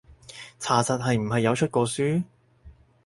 [0.59, 2.23] 查實係唔係有出過書？